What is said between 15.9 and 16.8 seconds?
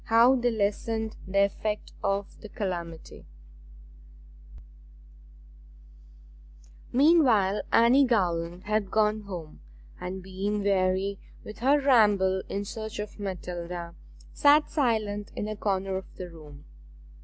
of the room.